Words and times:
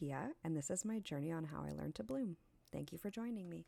Tia, 0.00 0.30
and 0.42 0.56
this 0.56 0.70
is 0.70 0.84
my 0.86 0.98
journey 0.98 1.30
on 1.30 1.44
how 1.44 1.62
I 1.62 1.72
learned 1.72 1.94
to 1.96 2.02
bloom. 2.02 2.38
Thank 2.72 2.90
you 2.90 2.96
for 2.96 3.10
joining 3.10 3.50
me. 3.50 3.66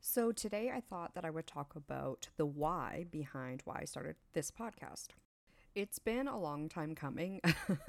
So, 0.00 0.30
today 0.30 0.70
I 0.72 0.80
thought 0.80 1.16
that 1.16 1.24
I 1.24 1.30
would 1.30 1.48
talk 1.48 1.74
about 1.74 2.28
the 2.36 2.46
why 2.46 3.06
behind 3.10 3.62
why 3.64 3.80
I 3.82 3.84
started 3.84 4.14
this 4.34 4.52
podcast. 4.52 5.08
It's 5.74 5.98
been 5.98 6.28
a 6.28 6.38
long 6.38 6.68
time 6.68 6.94
coming. 6.94 7.40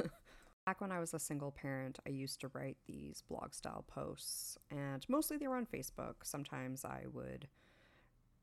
Back 0.66 0.82
when 0.82 0.92
I 0.92 1.00
was 1.00 1.14
a 1.14 1.20
single 1.20 1.52
parent, 1.52 2.00
I 2.08 2.10
used 2.10 2.42
to 2.42 2.50
write 2.54 2.78
these 2.88 3.22
blog 3.30 3.54
style 3.54 3.86
posts, 3.88 4.58
and 4.72 5.06
mostly 5.08 5.38
they 5.38 5.48
were 5.48 5.58
on 5.58 5.68
Facebook. 5.68 6.16
Sometimes 6.24 6.84
I 6.84 7.04
would 7.14 7.48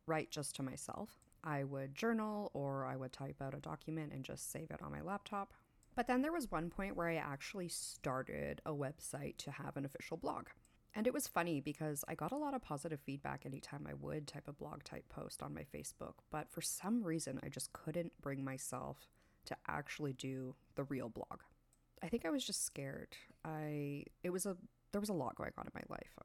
write 0.06 0.30
just 0.30 0.54
to 0.56 0.62
myself. 0.62 1.10
I 1.42 1.64
would 1.64 1.96
journal 1.96 2.52
or 2.54 2.84
I 2.84 2.94
would 2.94 3.12
type 3.12 3.42
out 3.42 3.54
a 3.54 3.60
document 3.60 4.12
and 4.12 4.24
just 4.24 4.52
save 4.52 4.70
it 4.70 4.82
on 4.82 4.92
my 4.92 5.00
laptop. 5.00 5.52
But 5.96 6.06
then 6.06 6.20
there 6.20 6.32
was 6.32 6.50
one 6.50 6.68
point 6.68 6.94
where 6.94 7.08
I 7.08 7.16
actually 7.16 7.68
started 7.68 8.60
a 8.66 8.70
website 8.72 9.38
to 9.38 9.50
have 9.50 9.76
an 9.78 9.86
official 9.86 10.18
blog. 10.18 10.48
And 10.94 11.06
it 11.06 11.12
was 11.12 11.26
funny 11.26 11.60
because 11.60 12.04
I 12.06 12.14
got 12.14 12.32
a 12.32 12.36
lot 12.36 12.54
of 12.54 12.62
positive 12.62 13.00
feedback 13.00 13.44
anytime 13.44 13.86
I 13.88 13.94
would 13.94 14.26
type 14.26 14.46
a 14.46 14.52
blog 14.52 14.84
type 14.84 15.08
post 15.08 15.42
on 15.42 15.54
my 15.54 15.64
Facebook, 15.74 16.14
but 16.30 16.50
for 16.50 16.60
some 16.60 17.02
reason 17.02 17.40
I 17.42 17.48
just 17.48 17.72
couldn't 17.72 18.12
bring 18.20 18.44
myself 18.44 19.08
to 19.46 19.56
actually 19.68 20.12
do 20.12 20.54
the 20.74 20.84
real 20.84 21.08
blog. 21.08 21.40
I 22.02 22.08
think 22.08 22.24
I 22.24 22.30
was 22.30 22.44
just 22.44 22.64
scared. 22.64 23.16
I 23.44 24.04
it 24.22 24.30
was 24.30 24.46
a 24.46 24.56
there 24.92 25.00
was 25.00 25.10
a 25.10 25.14
lot 25.14 25.36
going 25.36 25.52
on 25.58 25.66
in 25.66 25.72
my 25.74 25.82
life. 25.88 26.18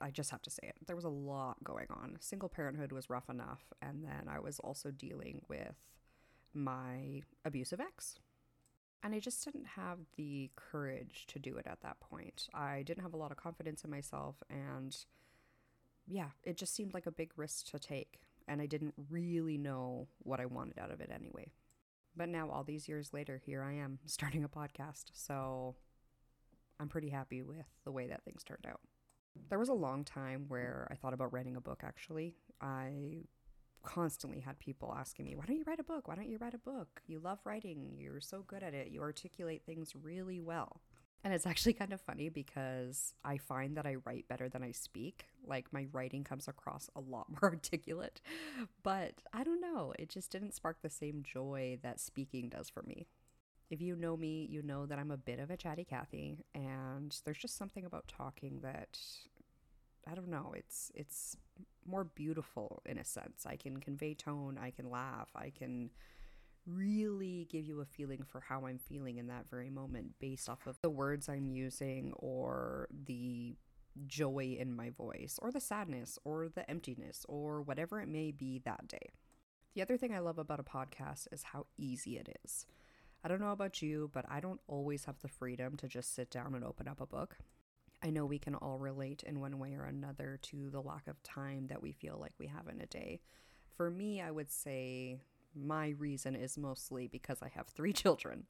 I 0.00 0.10
just 0.10 0.30
have 0.30 0.42
to 0.42 0.50
say 0.50 0.62
it. 0.64 0.76
There 0.86 0.96
was 0.96 1.04
a 1.04 1.10
lot 1.10 1.62
going 1.64 1.86
on. 1.90 2.16
Single 2.20 2.48
parenthood 2.48 2.92
was 2.92 3.10
rough 3.10 3.28
enough, 3.28 3.72
and 3.82 4.04
then 4.04 4.28
I 4.28 4.38
was 4.38 4.58
also 4.60 4.90
dealing 4.90 5.42
with 5.48 5.74
my 6.54 7.22
abusive 7.44 7.80
ex. 7.80 8.18
And 9.02 9.14
I 9.14 9.20
just 9.20 9.44
didn't 9.44 9.66
have 9.76 9.98
the 10.16 10.50
courage 10.56 11.26
to 11.28 11.38
do 11.38 11.56
it 11.56 11.66
at 11.66 11.80
that 11.82 12.00
point. 12.00 12.48
I 12.52 12.82
didn't 12.82 13.02
have 13.04 13.14
a 13.14 13.18
lot 13.18 13.30
of 13.30 13.36
confidence 13.36 13.84
in 13.84 13.90
myself, 13.90 14.42
and 14.50 14.96
yeah, 16.06 16.30
it 16.42 16.56
just 16.56 16.74
seemed 16.74 16.94
like 16.94 17.06
a 17.06 17.12
big 17.12 17.32
risk 17.36 17.66
to 17.70 17.78
take. 17.78 18.20
And 18.48 18.62
I 18.62 18.66
didn't 18.66 18.94
really 19.10 19.58
know 19.58 20.08
what 20.20 20.40
I 20.40 20.46
wanted 20.46 20.78
out 20.78 20.90
of 20.90 21.00
it 21.00 21.10
anyway. 21.14 21.52
But 22.16 22.30
now, 22.30 22.50
all 22.50 22.64
these 22.64 22.88
years 22.88 23.12
later, 23.12 23.40
here 23.44 23.62
I 23.62 23.74
am 23.74 23.98
starting 24.06 24.42
a 24.42 24.48
podcast. 24.48 25.04
So 25.12 25.76
I'm 26.80 26.88
pretty 26.88 27.10
happy 27.10 27.42
with 27.42 27.66
the 27.84 27.92
way 27.92 28.06
that 28.08 28.24
things 28.24 28.42
turned 28.42 28.66
out. 28.66 28.80
There 29.50 29.58
was 29.58 29.68
a 29.68 29.74
long 29.74 30.04
time 30.04 30.46
where 30.48 30.88
I 30.90 30.94
thought 30.96 31.12
about 31.12 31.32
writing 31.32 31.56
a 31.56 31.60
book, 31.60 31.82
actually. 31.84 32.34
I 32.60 33.26
constantly 33.88 34.40
had 34.40 34.58
people 34.58 34.94
asking 34.96 35.24
me, 35.24 35.34
Why 35.34 35.46
don't 35.46 35.56
you 35.56 35.64
write 35.66 35.80
a 35.80 35.84
book? 35.84 36.08
Why 36.08 36.14
don't 36.14 36.28
you 36.28 36.36
write 36.38 36.52
a 36.52 36.58
book? 36.58 37.00
You 37.06 37.20
love 37.20 37.38
writing. 37.44 37.94
You're 37.96 38.20
so 38.20 38.44
good 38.46 38.62
at 38.62 38.74
it. 38.74 38.90
You 38.90 39.00
articulate 39.00 39.62
things 39.64 39.94
really 39.96 40.40
well. 40.40 40.82
And 41.24 41.32
it's 41.32 41.46
actually 41.46 41.72
kind 41.72 41.92
of 41.92 42.00
funny 42.00 42.28
because 42.28 43.14
I 43.24 43.38
find 43.38 43.76
that 43.76 43.86
I 43.86 43.96
write 44.04 44.28
better 44.28 44.48
than 44.48 44.62
I 44.62 44.72
speak. 44.72 45.24
Like 45.44 45.72
my 45.72 45.86
writing 45.90 46.22
comes 46.22 46.48
across 46.48 46.90
a 46.94 47.00
lot 47.00 47.28
more 47.30 47.50
articulate. 47.50 48.20
But 48.82 49.22
I 49.32 49.42
don't 49.42 49.60
know, 49.60 49.94
it 49.98 50.10
just 50.10 50.30
didn't 50.30 50.54
spark 50.54 50.82
the 50.82 50.90
same 50.90 51.22
joy 51.22 51.78
that 51.82 51.98
speaking 51.98 52.50
does 52.50 52.68
for 52.68 52.82
me. 52.82 53.06
If 53.70 53.80
you 53.80 53.96
know 53.96 54.16
me, 54.16 54.46
you 54.50 54.62
know 54.62 54.84
that 54.86 54.98
I'm 54.98 55.10
a 55.10 55.16
bit 55.16 55.38
of 55.38 55.50
a 55.50 55.56
chatty 55.56 55.84
Cathy, 55.84 56.44
and 56.54 57.14
there's 57.24 57.38
just 57.38 57.56
something 57.56 57.84
about 57.84 58.08
talking 58.08 58.60
that 58.62 58.98
I 60.10 60.14
don't 60.14 60.28
know, 60.28 60.52
it's 60.56 60.90
it's 60.94 61.36
more 61.86 62.04
beautiful 62.04 62.82
in 62.84 62.98
a 62.98 63.04
sense. 63.04 63.46
I 63.46 63.56
can 63.56 63.78
convey 63.78 64.14
tone, 64.14 64.58
I 64.60 64.70
can 64.70 64.90
laugh, 64.90 65.30
I 65.34 65.50
can 65.50 65.90
really 66.66 67.48
give 67.50 67.64
you 67.64 67.80
a 67.80 67.86
feeling 67.86 68.22
for 68.22 68.40
how 68.40 68.66
I'm 68.66 68.78
feeling 68.78 69.16
in 69.16 69.28
that 69.28 69.48
very 69.48 69.70
moment 69.70 70.18
based 70.20 70.48
off 70.48 70.66
of 70.66 70.80
the 70.82 70.90
words 70.90 71.28
I'm 71.28 71.46
using 71.46 72.12
or 72.16 72.88
the 73.06 73.56
joy 74.06 74.56
in 74.58 74.74
my 74.74 74.90
voice 74.90 75.38
or 75.40 75.50
the 75.50 75.60
sadness 75.60 76.18
or 76.24 76.48
the 76.48 76.68
emptiness 76.70 77.24
or 77.28 77.62
whatever 77.62 78.00
it 78.00 78.08
may 78.08 78.30
be 78.30 78.60
that 78.64 78.86
day. 78.86 79.10
The 79.74 79.82
other 79.82 79.96
thing 79.96 80.14
I 80.14 80.18
love 80.18 80.38
about 80.38 80.60
a 80.60 80.64
podcast 80.64 81.28
is 81.32 81.42
how 81.42 81.66
easy 81.76 82.18
it 82.18 82.38
is. 82.44 82.66
I 83.24 83.28
don't 83.28 83.40
know 83.40 83.52
about 83.52 83.82
you, 83.82 84.10
but 84.12 84.24
I 84.28 84.40
don't 84.40 84.60
always 84.68 85.04
have 85.06 85.20
the 85.20 85.28
freedom 85.28 85.76
to 85.78 85.88
just 85.88 86.14
sit 86.14 86.30
down 86.30 86.54
and 86.54 86.64
open 86.64 86.86
up 86.86 87.00
a 87.00 87.06
book. 87.06 87.36
I 88.02 88.10
know 88.10 88.26
we 88.26 88.38
can 88.38 88.54
all 88.54 88.78
relate 88.78 89.24
in 89.24 89.40
one 89.40 89.58
way 89.58 89.74
or 89.74 89.84
another 89.84 90.38
to 90.42 90.70
the 90.70 90.80
lack 90.80 91.08
of 91.08 91.22
time 91.22 91.66
that 91.68 91.82
we 91.82 91.92
feel 91.92 92.16
like 92.20 92.32
we 92.38 92.46
have 92.46 92.68
in 92.68 92.80
a 92.80 92.86
day. 92.86 93.20
For 93.76 93.90
me, 93.90 94.20
I 94.20 94.30
would 94.30 94.50
say 94.50 95.18
my 95.54 95.94
reason 95.98 96.36
is 96.36 96.56
mostly 96.56 97.08
because 97.08 97.38
I 97.42 97.48
have 97.48 97.66
three 97.68 97.92
children. 98.04 98.44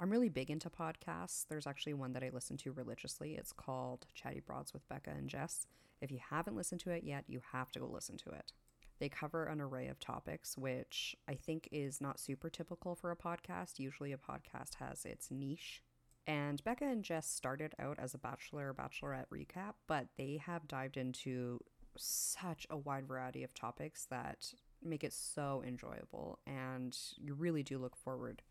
I'm 0.00 0.10
really 0.10 0.28
big 0.28 0.50
into 0.50 0.70
podcasts. 0.70 1.46
There's 1.48 1.66
actually 1.66 1.94
one 1.94 2.14
that 2.14 2.24
I 2.24 2.30
listen 2.32 2.56
to 2.58 2.72
religiously. 2.72 3.34
It's 3.34 3.52
called 3.52 4.06
Chatty 4.14 4.40
Broads 4.40 4.72
with 4.72 4.88
Becca 4.88 5.10
and 5.10 5.28
Jess. 5.28 5.66
If 6.00 6.10
you 6.10 6.18
haven't 6.30 6.56
listened 6.56 6.80
to 6.80 6.90
it 6.90 7.04
yet, 7.04 7.24
you 7.28 7.40
have 7.52 7.70
to 7.72 7.78
go 7.78 7.86
listen 7.86 8.16
to 8.18 8.30
it. 8.30 8.52
They 8.98 9.08
cover 9.08 9.44
an 9.44 9.60
array 9.60 9.88
of 9.88 10.00
topics, 10.00 10.56
which 10.56 11.16
I 11.28 11.34
think 11.34 11.68
is 11.70 12.00
not 12.00 12.20
super 12.20 12.48
typical 12.48 12.94
for 12.94 13.10
a 13.10 13.16
podcast. 13.16 13.78
Usually, 13.78 14.12
a 14.12 14.16
podcast 14.16 14.74
has 14.78 15.04
its 15.04 15.30
niche. 15.30 15.82
And 16.26 16.64
Becca 16.64 16.84
and 16.84 17.04
Jess 17.04 17.28
started 17.28 17.74
out 17.78 17.98
as 17.98 18.14
a 18.14 18.18
Bachelor 18.18 18.74
Bachelorette 18.74 19.26
recap, 19.32 19.74
but 19.86 20.08
they 20.16 20.40
have 20.44 20.66
dived 20.66 20.96
into 20.96 21.60
such 21.96 22.66
a 22.70 22.76
wide 22.76 23.06
variety 23.06 23.44
of 23.44 23.54
topics 23.54 24.06
that 24.06 24.54
make 24.82 25.04
it 25.04 25.12
so 25.12 25.62
enjoyable. 25.66 26.38
And 26.46 26.96
you 27.18 27.34
really 27.34 27.62
do 27.62 27.78
look 27.78 27.96
forward 27.96 28.42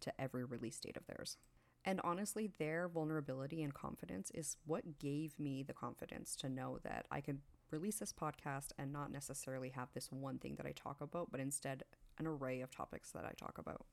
to 0.00 0.20
every 0.20 0.44
release 0.44 0.78
date 0.78 0.96
of 0.96 1.06
theirs. 1.06 1.36
And 1.84 2.00
honestly, 2.04 2.50
their 2.58 2.88
vulnerability 2.88 3.62
and 3.62 3.74
confidence 3.74 4.30
is 4.34 4.56
what 4.66 4.98
gave 4.98 5.38
me 5.38 5.62
the 5.62 5.72
confidence 5.72 6.36
to 6.36 6.48
know 6.48 6.78
that 6.84 7.06
I 7.10 7.20
could 7.20 7.40
release 7.70 7.96
this 7.96 8.12
podcast 8.12 8.68
and 8.78 8.92
not 8.92 9.10
necessarily 9.10 9.70
have 9.70 9.88
this 9.92 10.12
one 10.12 10.38
thing 10.38 10.56
that 10.56 10.66
I 10.66 10.72
talk 10.72 11.00
about, 11.00 11.32
but 11.32 11.40
instead 11.40 11.82
an 12.18 12.26
array 12.26 12.60
of 12.60 12.70
topics 12.70 13.10
that 13.12 13.24
I 13.24 13.32
talk 13.36 13.58
about. 13.58 13.86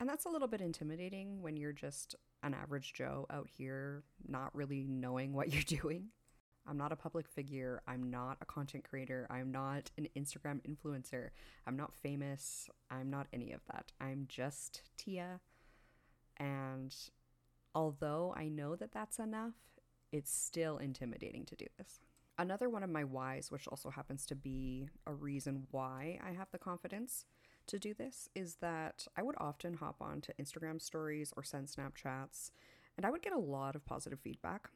And 0.00 0.08
that's 0.08 0.26
a 0.26 0.28
little 0.28 0.48
bit 0.48 0.60
intimidating 0.60 1.42
when 1.42 1.56
you're 1.56 1.72
just 1.72 2.14
an 2.42 2.54
average 2.54 2.92
Joe 2.92 3.26
out 3.30 3.48
here 3.48 4.04
not 4.26 4.54
really 4.54 4.86
knowing 4.88 5.32
what 5.32 5.48
you're 5.52 5.62
doing. 5.62 6.08
I'm 6.66 6.76
not 6.76 6.92
a 6.92 6.96
public 6.96 7.26
figure. 7.28 7.82
I'm 7.88 8.10
not 8.10 8.36
a 8.42 8.44
content 8.44 8.84
creator. 8.88 9.26
I'm 9.30 9.50
not 9.50 9.90
an 9.96 10.06
Instagram 10.16 10.60
influencer. 10.68 11.30
I'm 11.66 11.76
not 11.76 11.94
famous. 11.94 12.68
I'm 12.90 13.08
not 13.08 13.26
any 13.32 13.52
of 13.52 13.60
that. 13.72 13.92
I'm 14.00 14.26
just 14.28 14.82
Tia. 14.98 15.40
And 16.36 16.94
although 17.74 18.34
I 18.36 18.48
know 18.48 18.76
that 18.76 18.92
that's 18.92 19.18
enough, 19.18 19.54
it's 20.12 20.32
still 20.32 20.76
intimidating 20.76 21.46
to 21.46 21.56
do 21.56 21.66
this. 21.78 22.00
Another 22.38 22.68
one 22.68 22.82
of 22.84 22.90
my 22.90 23.02
whys, 23.02 23.50
which 23.50 23.66
also 23.66 23.90
happens 23.90 24.24
to 24.26 24.36
be 24.36 24.88
a 25.06 25.12
reason 25.12 25.66
why 25.70 26.20
I 26.24 26.32
have 26.32 26.50
the 26.52 26.58
confidence 26.58 27.24
to 27.68 27.78
do 27.78 27.94
this, 27.94 28.28
is 28.34 28.56
that 28.56 29.06
I 29.16 29.22
would 29.22 29.36
often 29.38 29.74
hop 29.74 29.96
on 30.00 30.20
to 30.22 30.34
Instagram 30.40 30.80
stories 30.80 31.32
or 31.36 31.42
send 31.42 31.68
Snapchats, 31.68 32.50
and 32.96 33.06
I 33.06 33.10
would 33.10 33.22
get 33.22 33.32
a 33.32 33.38
lot 33.38 33.76
of 33.76 33.86
positive 33.86 34.20
feedback. 34.20 34.68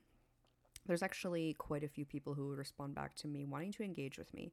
There's 0.87 1.03
actually 1.03 1.55
quite 1.55 1.85
a 1.85 1.89
few 1.89 2.05
people 2.05 2.35
who 2.35 2.49
would 2.49 2.59
respond 2.59 2.95
back 2.95 3.15
to 3.17 3.29
me 3.29 3.45
wanting 3.45 3.73
to 3.73 3.83
engage 3.83 4.19
with 4.19 4.33
me. 4.35 4.53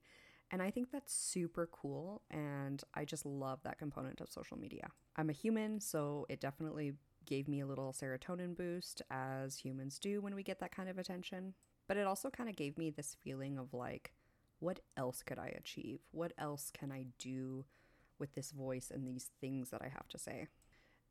And 0.51 0.61
I 0.61 0.72
think 0.72 0.91
that's 0.91 1.13
super 1.13 1.69
cool. 1.72 2.23
And 2.31 2.83
I 2.95 3.05
just 3.05 3.25
love 3.25 3.59
that 3.63 3.77
component 3.77 4.22
of 4.22 4.31
social 4.31 4.57
media. 4.57 4.89
I'm 5.16 5.29
a 5.29 5.33
human, 5.33 5.79
so 5.79 6.25
it 6.29 6.41
definitely 6.41 6.94
gave 7.25 7.47
me 7.47 7.59
a 7.59 7.67
little 7.67 7.94
serotonin 7.94 8.56
boost, 8.56 9.01
as 9.11 9.57
humans 9.57 10.00
do 10.00 10.21
when 10.21 10.33
we 10.33 10.44
get 10.44 10.59
that 10.59 10.75
kind 10.75 10.89
of 10.89 10.97
attention. 10.97 11.53
But 11.88 11.97
it 11.97 12.07
also 12.07 12.29
kind 12.29 12.50
of 12.50 12.56
gave 12.56 12.77
me 12.77 12.89
this 12.89 13.16
feeling 13.23 13.57
of 13.57 13.73
like, 13.73 14.13
what 14.59 14.79
else 14.97 15.23
could 15.23 15.39
I 15.39 15.53
achieve? 15.57 16.00
What 16.12 16.33
else 16.38 16.71
can 16.71 16.91
I 16.91 17.06
do 17.18 17.65
with 18.19 18.33
this 18.36 18.51
voice 18.51 18.92
and 18.94 19.07
these 19.07 19.31
things 19.42 19.69
that 19.69 19.81
I 19.81 19.89
have 19.89 20.07
to 20.10 20.18
say? 20.18 20.48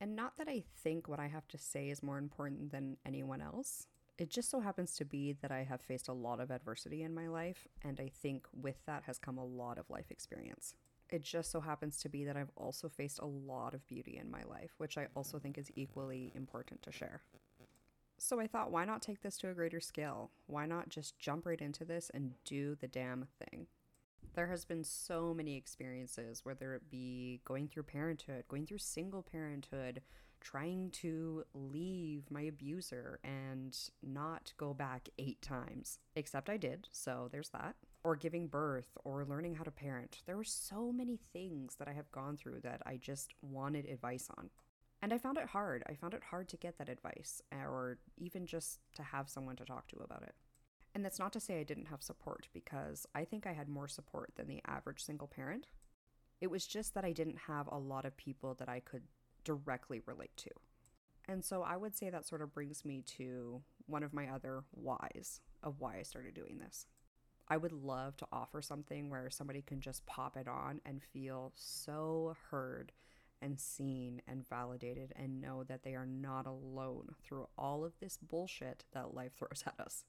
And 0.00 0.14
not 0.14 0.36
that 0.36 0.48
I 0.48 0.64
think 0.82 1.08
what 1.08 1.18
I 1.18 1.26
have 1.26 1.48
to 1.48 1.58
say 1.58 1.88
is 1.88 2.02
more 2.02 2.18
important 2.18 2.70
than 2.70 2.96
anyone 3.04 3.40
else. 3.40 3.86
It 4.16 4.30
just 4.30 4.50
so 4.50 4.60
happens 4.60 4.96
to 4.96 5.04
be 5.04 5.32
that 5.42 5.52
I 5.52 5.62
have 5.62 5.80
faced 5.80 6.08
a 6.08 6.12
lot 6.12 6.40
of 6.40 6.50
adversity 6.50 7.02
in 7.02 7.14
my 7.14 7.28
life, 7.28 7.66
and 7.82 8.00
I 8.00 8.10
think 8.22 8.46
with 8.52 8.84
that 8.86 9.04
has 9.04 9.18
come 9.18 9.38
a 9.38 9.44
lot 9.44 9.78
of 9.78 9.90
life 9.90 10.10
experience. 10.10 10.74
It 11.10 11.22
just 11.22 11.50
so 11.50 11.60
happens 11.60 11.98
to 11.98 12.08
be 12.08 12.24
that 12.24 12.36
I've 12.36 12.50
also 12.56 12.88
faced 12.88 13.20
a 13.20 13.26
lot 13.26 13.74
of 13.74 13.86
beauty 13.86 14.18
in 14.20 14.30
my 14.30 14.42
life, 14.42 14.74
which 14.78 14.98
I 14.98 15.06
also 15.14 15.38
think 15.38 15.56
is 15.56 15.70
equally 15.74 16.32
important 16.34 16.82
to 16.82 16.92
share. 16.92 17.22
So 18.18 18.40
I 18.40 18.48
thought, 18.48 18.72
why 18.72 18.84
not 18.84 19.00
take 19.00 19.22
this 19.22 19.38
to 19.38 19.48
a 19.48 19.54
greater 19.54 19.80
scale? 19.80 20.30
Why 20.46 20.66
not 20.66 20.88
just 20.88 21.18
jump 21.18 21.46
right 21.46 21.60
into 21.60 21.84
this 21.84 22.10
and 22.12 22.34
do 22.44 22.74
the 22.74 22.88
damn 22.88 23.28
thing? 23.38 23.68
There 24.38 24.46
has 24.46 24.64
been 24.64 24.84
so 24.84 25.34
many 25.34 25.56
experiences, 25.56 26.44
whether 26.44 26.72
it 26.74 26.88
be 26.88 27.40
going 27.44 27.66
through 27.66 27.82
parenthood, 27.82 28.44
going 28.46 28.66
through 28.66 28.78
single 28.78 29.20
parenthood, 29.20 30.00
trying 30.40 30.92
to 30.92 31.42
leave 31.54 32.30
my 32.30 32.42
abuser 32.42 33.18
and 33.24 33.76
not 34.00 34.52
go 34.56 34.72
back 34.72 35.08
eight 35.18 35.42
times. 35.42 35.98
Except 36.14 36.48
I 36.48 36.56
did, 36.56 36.86
so 36.92 37.28
there's 37.32 37.48
that. 37.48 37.74
Or 38.04 38.14
giving 38.14 38.46
birth, 38.46 38.96
or 39.02 39.24
learning 39.24 39.56
how 39.56 39.64
to 39.64 39.72
parent. 39.72 40.22
There 40.24 40.36
were 40.36 40.44
so 40.44 40.92
many 40.92 41.18
things 41.32 41.74
that 41.74 41.88
I 41.88 41.92
have 41.94 42.12
gone 42.12 42.36
through 42.36 42.60
that 42.60 42.80
I 42.86 42.96
just 42.96 43.34
wanted 43.42 43.86
advice 43.86 44.28
on. 44.38 44.50
And 45.02 45.12
I 45.12 45.18
found 45.18 45.38
it 45.38 45.48
hard. 45.48 45.82
I 45.88 45.94
found 45.94 46.14
it 46.14 46.22
hard 46.22 46.48
to 46.50 46.56
get 46.56 46.78
that 46.78 46.88
advice 46.88 47.42
or 47.52 47.98
even 48.16 48.46
just 48.46 48.78
to 48.94 49.02
have 49.02 49.28
someone 49.28 49.56
to 49.56 49.64
talk 49.64 49.88
to 49.88 49.96
about 49.96 50.22
it. 50.22 50.36
And 50.94 51.04
that's 51.04 51.18
not 51.18 51.32
to 51.34 51.40
say 51.40 51.60
I 51.60 51.64
didn't 51.64 51.86
have 51.86 52.02
support 52.02 52.48
because 52.52 53.06
I 53.14 53.24
think 53.24 53.46
I 53.46 53.52
had 53.52 53.68
more 53.68 53.88
support 53.88 54.32
than 54.36 54.48
the 54.48 54.62
average 54.66 55.02
single 55.02 55.28
parent. 55.28 55.66
It 56.40 56.50
was 56.50 56.66
just 56.66 56.94
that 56.94 57.04
I 57.04 57.12
didn't 57.12 57.38
have 57.46 57.68
a 57.68 57.78
lot 57.78 58.04
of 58.04 58.16
people 58.16 58.54
that 58.54 58.68
I 58.68 58.80
could 58.80 59.02
directly 59.44 60.00
relate 60.06 60.36
to. 60.38 60.50
And 61.28 61.44
so 61.44 61.62
I 61.62 61.76
would 61.76 61.94
say 61.94 62.10
that 62.10 62.26
sort 62.26 62.42
of 62.42 62.54
brings 62.54 62.84
me 62.84 63.02
to 63.18 63.60
one 63.86 64.02
of 64.02 64.14
my 64.14 64.28
other 64.28 64.64
whys 64.72 65.40
of 65.62 65.78
why 65.78 65.98
I 65.98 66.02
started 66.02 66.34
doing 66.34 66.58
this. 66.58 66.86
I 67.48 67.56
would 67.56 67.72
love 67.72 68.16
to 68.18 68.26
offer 68.32 68.60
something 68.60 69.08
where 69.10 69.30
somebody 69.30 69.62
can 69.62 69.80
just 69.80 70.06
pop 70.06 70.36
it 70.36 70.48
on 70.48 70.80
and 70.84 71.02
feel 71.02 71.52
so 71.54 72.36
heard 72.50 72.92
and 73.40 73.58
seen 73.58 74.20
and 74.26 74.46
validated 74.48 75.12
and 75.16 75.40
know 75.40 75.64
that 75.64 75.82
they 75.82 75.94
are 75.94 76.06
not 76.06 76.46
alone 76.46 77.14
through 77.22 77.48
all 77.56 77.84
of 77.84 77.98
this 78.00 78.18
bullshit 78.20 78.84
that 78.92 79.14
life 79.14 79.32
throws 79.38 79.62
at 79.66 79.78
us. 79.80 80.04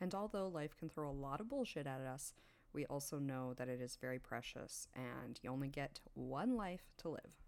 And 0.00 0.14
although 0.14 0.48
life 0.48 0.76
can 0.76 0.88
throw 0.88 1.10
a 1.10 1.12
lot 1.12 1.40
of 1.40 1.48
bullshit 1.48 1.86
at 1.86 2.00
us, 2.00 2.32
we 2.72 2.86
also 2.86 3.18
know 3.18 3.54
that 3.54 3.68
it 3.68 3.80
is 3.80 3.98
very 4.00 4.18
precious 4.18 4.88
and 4.94 5.38
you 5.42 5.50
only 5.50 5.68
get 5.68 6.00
one 6.14 6.56
life 6.56 6.92
to 6.98 7.08
live. 7.08 7.42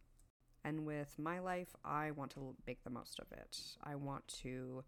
And 0.65 0.85
with 0.85 1.19
my 1.19 1.39
life, 1.39 1.75
I 1.85 2.11
want 2.11 2.33
to 2.33 2.55
make 2.67 2.83
the 2.85 2.91
most 2.91 3.19
of 3.19 3.31
it. 3.33 3.59
I 3.83 3.95
want 3.95 4.27
to 4.43 4.85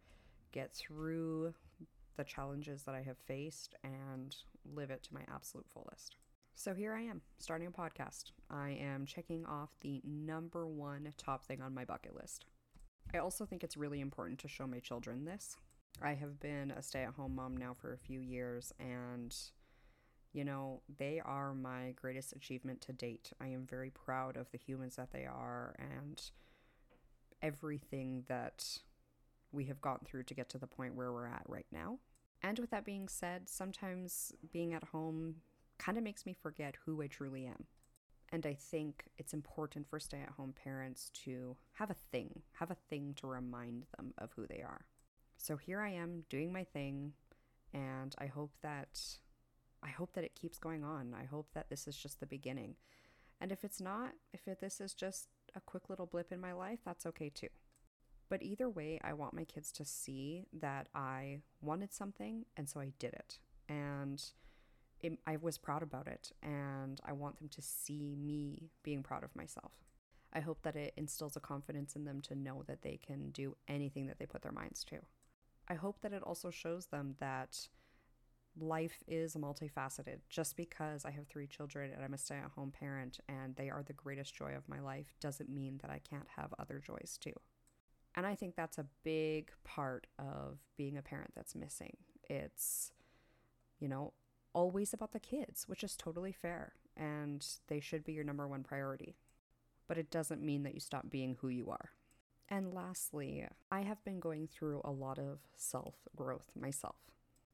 get 0.52 0.74
through 0.74 1.54
the 2.16 2.24
challenges 2.24 2.82
that 2.82 2.94
I 2.94 3.02
have 3.02 3.16
faced 3.18 3.74
and 3.82 4.34
live 4.74 4.90
it 4.90 5.02
to 5.04 5.14
my 5.14 5.22
absolute 5.32 5.66
fullest. 5.72 6.16
So 6.54 6.74
here 6.74 6.92
I 6.94 7.00
am, 7.02 7.22
starting 7.38 7.68
a 7.68 7.70
podcast. 7.70 8.32
I 8.50 8.70
am 8.70 9.06
checking 9.06 9.46
off 9.46 9.70
the 9.80 10.02
number 10.04 10.66
one 10.66 11.12
top 11.16 11.46
thing 11.46 11.62
on 11.62 11.74
my 11.74 11.84
bucket 11.84 12.14
list. 12.14 12.44
I 13.14 13.18
also 13.18 13.46
think 13.46 13.64
it's 13.64 13.76
really 13.76 14.00
important 14.00 14.38
to 14.40 14.48
show 14.48 14.66
my 14.66 14.78
children 14.78 15.24
this. 15.24 15.56
I 16.00 16.14
have 16.14 16.40
been 16.40 16.70
a 16.70 16.82
stay 16.82 17.02
at 17.02 17.14
home 17.14 17.34
mom 17.36 17.56
now 17.56 17.74
for 17.74 17.92
a 17.92 17.98
few 17.98 18.20
years, 18.20 18.72
and 18.78 19.34
you 20.32 20.44
know, 20.44 20.80
they 20.98 21.20
are 21.24 21.54
my 21.54 21.92
greatest 21.94 22.32
achievement 22.32 22.80
to 22.82 22.92
date. 22.92 23.32
I 23.40 23.48
am 23.48 23.66
very 23.66 23.90
proud 23.90 24.36
of 24.36 24.50
the 24.50 24.58
humans 24.58 24.96
that 24.96 25.12
they 25.12 25.26
are 25.26 25.74
and 25.78 26.22
everything 27.42 28.24
that 28.28 28.78
we 29.50 29.66
have 29.66 29.80
gone 29.82 30.00
through 30.04 30.22
to 30.24 30.34
get 30.34 30.48
to 30.50 30.58
the 30.58 30.66
point 30.66 30.94
where 30.94 31.12
we're 31.12 31.26
at 31.26 31.42
right 31.46 31.66
now. 31.70 31.98
And 32.42 32.58
with 32.58 32.70
that 32.70 32.86
being 32.86 33.08
said, 33.08 33.48
sometimes 33.48 34.32
being 34.52 34.72
at 34.72 34.84
home 34.84 35.36
kind 35.78 35.98
of 35.98 36.04
makes 36.04 36.24
me 36.24 36.32
forget 36.32 36.76
who 36.84 37.02
I 37.02 37.08
truly 37.08 37.46
am. 37.46 37.66
And 38.30 38.46
I 38.46 38.54
think 38.54 39.04
it's 39.18 39.34
important 39.34 39.86
for 39.86 40.00
stay 40.00 40.22
at 40.22 40.30
home 40.30 40.54
parents 40.64 41.10
to 41.24 41.56
have 41.72 41.90
a 41.90 41.96
thing, 42.10 42.40
have 42.52 42.70
a 42.70 42.76
thing 42.88 43.14
to 43.18 43.26
remind 43.26 43.84
them 43.96 44.14
of 44.16 44.30
who 44.34 44.46
they 44.46 44.62
are. 44.62 44.86
So 45.42 45.56
here 45.56 45.80
I 45.80 45.90
am 45.90 46.22
doing 46.30 46.52
my 46.52 46.62
thing, 46.62 47.14
and 47.74 48.14
I 48.16 48.26
hope 48.26 48.52
that 48.62 49.00
I 49.82 49.88
hope 49.88 50.12
that 50.12 50.22
it 50.22 50.36
keeps 50.36 50.56
going 50.56 50.84
on. 50.84 51.16
I 51.20 51.24
hope 51.24 51.48
that 51.54 51.68
this 51.68 51.88
is 51.88 51.96
just 51.96 52.20
the 52.20 52.26
beginning. 52.26 52.76
And 53.40 53.50
if 53.50 53.64
it's 53.64 53.80
not, 53.80 54.12
if 54.32 54.46
it, 54.46 54.60
this 54.60 54.80
is 54.80 54.94
just 54.94 55.26
a 55.56 55.60
quick 55.60 55.90
little 55.90 56.06
blip 56.06 56.30
in 56.30 56.40
my 56.40 56.52
life, 56.52 56.78
that's 56.84 57.06
okay 57.06 57.28
too. 57.28 57.48
But 58.28 58.44
either 58.44 58.70
way, 58.70 59.00
I 59.02 59.14
want 59.14 59.34
my 59.34 59.42
kids 59.42 59.72
to 59.72 59.84
see 59.84 60.44
that 60.52 60.86
I 60.94 61.40
wanted 61.60 61.92
something 61.92 62.44
and 62.56 62.68
so 62.68 62.78
I 62.78 62.92
did 63.00 63.12
it. 63.12 63.40
And 63.68 64.24
it, 65.00 65.18
I 65.26 65.38
was 65.38 65.58
proud 65.58 65.82
about 65.82 66.06
it. 66.06 66.30
And 66.40 67.00
I 67.04 67.14
want 67.14 67.40
them 67.40 67.48
to 67.48 67.60
see 67.60 68.14
me 68.16 68.70
being 68.84 69.02
proud 69.02 69.24
of 69.24 69.34
myself. 69.34 69.72
I 70.32 70.38
hope 70.38 70.62
that 70.62 70.76
it 70.76 70.94
instills 70.96 71.36
a 71.36 71.40
confidence 71.40 71.96
in 71.96 72.04
them 72.04 72.20
to 72.22 72.36
know 72.36 72.62
that 72.68 72.82
they 72.82 73.00
can 73.04 73.30
do 73.30 73.56
anything 73.66 74.06
that 74.06 74.20
they 74.20 74.26
put 74.26 74.42
their 74.42 74.52
minds 74.52 74.84
to. 74.84 75.00
I 75.68 75.74
hope 75.74 76.00
that 76.02 76.12
it 76.12 76.22
also 76.22 76.50
shows 76.50 76.86
them 76.86 77.14
that 77.20 77.68
life 78.58 79.02
is 79.06 79.34
multifaceted. 79.34 80.18
Just 80.28 80.56
because 80.56 81.04
I 81.04 81.10
have 81.10 81.26
three 81.26 81.46
children 81.46 81.90
and 81.94 82.04
I'm 82.04 82.14
a 82.14 82.18
stay 82.18 82.36
at 82.36 82.50
home 82.54 82.72
parent 82.72 83.20
and 83.28 83.56
they 83.56 83.70
are 83.70 83.82
the 83.82 83.92
greatest 83.92 84.34
joy 84.34 84.54
of 84.54 84.68
my 84.68 84.80
life 84.80 85.14
doesn't 85.20 85.48
mean 85.48 85.78
that 85.82 85.90
I 85.90 85.98
can't 85.98 86.28
have 86.36 86.52
other 86.58 86.82
joys 86.84 87.18
too. 87.20 87.32
And 88.14 88.26
I 88.26 88.34
think 88.34 88.56
that's 88.56 88.78
a 88.78 88.86
big 89.04 89.52
part 89.64 90.06
of 90.18 90.58
being 90.76 90.98
a 90.98 91.02
parent 91.02 91.32
that's 91.34 91.54
missing. 91.54 91.96
It's, 92.28 92.92
you 93.80 93.88
know, 93.88 94.12
always 94.52 94.92
about 94.92 95.12
the 95.12 95.20
kids, 95.20 95.66
which 95.66 95.82
is 95.82 95.96
totally 95.96 96.32
fair 96.32 96.74
and 96.96 97.46
they 97.68 97.80
should 97.80 98.04
be 98.04 98.12
your 98.12 98.24
number 98.24 98.46
one 98.46 98.62
priority. 98.62 99.16
But 99.88 99.98
it 99.98 100.10
doesn't 100.10 100.42
mean 100.42 100.62
that 100.64 100.74
you 100.74 100.80
stop 100.80 101.10
being 101.10 101.36
who 101.40 101.48
you 101.48 101.70
are. 101.70 101.90
And 102.48 102.74
lastly, 102.74 103.46
I 103.70 103.80
have 103.82 104.04
been 104.04 104.20
going 104.20 104.46
through 104.46 104.82
a 104.84 104.90
lot 104.90 105.18
of 105.18 105.38
self 105.56 105.94
growth 106.14 106.50
myself. 106.58 106.96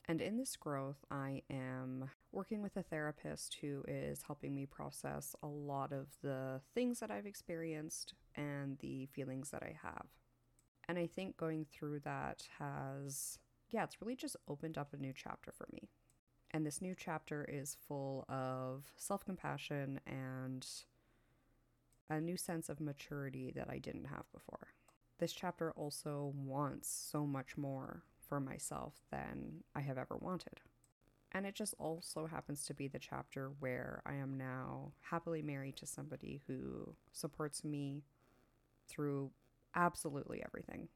And 0.08 0.22
in 0.22 0.38
this 0.38 0.56
growth, 0.56 1.04
I 1.10 1.42
am 1.50 2.10
working 2.32 2.62
with 2.62 2.76
a 2.78 2.82
therapist 2.82 3.58
who 3.60 3.84
is 3.86 4.22
helping 4.22 4.54
me 4.54 4.64
process 4.64 5.36
a 5.42 5.46
lot 5.46 5.92
of 5.92 6.06
the 6.22 6.62
things 6.74 7.00
that 7.00 7.10
I've 7.10 7.26
experienced 7.26 8.14
and 8.34 8.78
the 8.78 9.06
feelings 9.06 9.50
that 9.50 9.62
I 9.62 9.76
have. 9.82 10.06
And 10.88 10.98
I 10.98 11.06
think 11.06 11.36
going 11.36 11.66
through 11.70 12.00
that 12.00 12.48
has, 12.58 13.38
yeah, 13.68 13.84
it's 13.84 14.00
really 14.00 14.16
just 14.16 14.36
opened 14.48 14.78
up 14.78 14.94
a 14.94 14.96
new 14.96 15.12
chapter 15.14 15.52
for 15.52 15.68
me. 15.72 15.90
And 16.52 16.64
this 16.64 16.80
new 16.80 16.94
chapter 16.98 17.44
is 17.44 17.76
full 17.86 18.24
of 18.30 18.84
self 18.96 19.26
compassion 19.26 20.00
and 20.06 20.66
a 22.08 22.18
new 22.18 22.38
sense 22.38 22.70
of 22.70 22.80
maturity 22.80 23.52
that 23.54 23.68
I 23.68 23.78
didn't 23.78 24.06
have 24.06 24.24
before. 24.32 24.68
This 25.18 25.32
chapter 25.32 25.72
also 25.72 26.32
wants 26.36 26.88
so 26.88 27.26
much 27.26 27.56
more 27.56 28.02
for 28.28 28.40
myself 28.40 28.94
than 29.10 29.64
I 29.74 29.80
have 29.80 29.98
ever 29.98 30.16
wanted. 30.16 30.60
And 31.32 31.44
it 31.44 31.54
just 31.54 31.74
also 31.78 32.26
happens 32.26 32.64
to 32.64 32.74
be 32.74 32.88
the 32.88 32.98
chapter 32.98 33.50
where 33.58 34.02
I 34.06 34.14
am 34.14 34.38
now 34.38 34.92
happily 35.10 35.42
married 35.42 35.76
to 35.76 35.86
somebody 35.86 36.40
who 36.46 36.94
supports 37.12 37.64
me 37.64 38.04
through 38.88 39.30
absolutely 39.74 40.42
everything. 40.44 40.88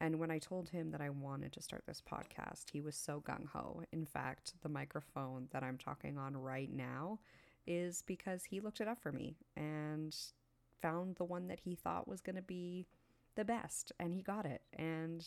And 0.00 0.18
when 0.18 0.30
I 0.30 0.38
told 0.38 0.70
him 0.70 0.90
that 0.90 1.00
I 1.00 1.10
wanted 1.10 1.52
to 1.52 1.62
start 1.62 1.84
this 1.86 2.02
podcast, 2.02 2.70
he 2.72 2.80
was 2.80 2.96
so 2.96 3.22
gung 3.26 3.46
ho. 3.52 3.82
In 3.92 4.04
fact, 4.04 4.54
the 4.62 4.68
microphone 4.68 5.48
that 5.52 5.62
I'm 5.62 5.78
talking 5.78 6.18
on 6.18 6.36
right 6.36 6.70
now 6.70 7.20
is 7.66 8.02
because 8.02 8.44
he 8.44 8.60
looked 8.60 8.80
it 8.80 8.88
up 8.88 8.98
for 8.98 9.12
me 9.12 9.36
and 9.56 10.14
found 10.82 11.16
the 11.16 11.24
one 11.24 11.46
that 11.46 11.60
he 11.60 11.74
thought 11.74 12.08
was 12.08 12.20
going 12.20 12.36
to 12.36 12.42
be 12.42 12.86
the 13.34 13.44
best, 13.44 13.92
and 13.98 14.14
he 14.14 14.22
got 14.22 14.46
it. 14.46 14.62
And 14.72 15.26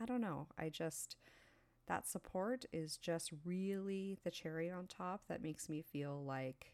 I 0.00 0.06
don't 0.06 0.20
know. 0.20 0.48
I 0.58 0.68
just, 0.68 1.16
that 1.86 2.06
support 2.06 2.64
is 2.72 2.96
just 2.96 3.30
really 3.44 4.18
the 4.24 4.30
cherry 4.30 4.70
on 4.70 4.86
top 4.86 5.22
that 5.28 5.42
makes 5.42 5.68
me 5.68 5.82
feel 5.82 6.22
like 6.24 6.72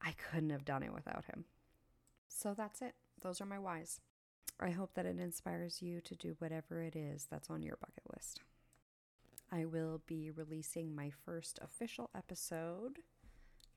I 0.00 0.12
couldn't 0.12 0.50
have 0.50 0.64
done 0.64 0.82
it 0.82 0.92
without 0.92 1.26
him. 1.26 1.44
So 2.28 2.54
that's 2.54 2.82
it. 2.82 2.94
Those 3.20 3.40
are 3.40 3.46
my 3.46 3.58
whys. 3.58 4.00
I 4.58 4.70
hope 4.70 4.94
that 4.94 5.06
it 5.06 5.18
inspires 5.18 5.82
you 5.82 6.00
to 6.00 6.14
do 6.14 6.36
whatever 6.38 6.82
it 6.82 6.96
is 6.96 7.26
that's 7.30 7.50
on 7.50 7.62
your 7.62 7.76
bucket 7.76 8.04
list. 8.14 8.40
I 9.50 9.64
will 9.64 10.00
be 10.06 10.30
releasing 10.30 10.94
my 10.94 11.10
first 11.10 11.58
official 11.62 12.10
episode 12.16 13.00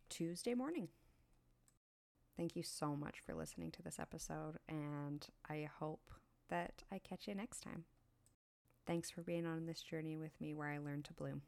Tuesday 0.09 0.53
morning. 0.53 0.87
Thank 2.37 2.55
you 2.55 2.63
so 2.63 2.95
much 2.95 3.19
for 3.25 3.33
listening 3.33 3.71
to 3.71 3.81
this 3.81 3.97
episode, 3.99 4.59
and 4.67 5.25
I 5.49 5.69
hope 5.79 6.11
that 6.49 6.83
I 6.91 6.99
catch 6.99 7.27
you 7.27 7.35
next 7.35 7.61
time. 7.61 7.85
Thanks 8.85 9.09
for 9.09 9.21
being 9.21 9.45
on 9.45 9.65
this 9.65 9.81
journey 9.81 10.17
with 10.17 10.39
me 10.41 10.53
where 10.53 10.69
I 10.69 10.77
learn 10.77 11.03
to 11.03 11.13
bloom. 11.13 11.41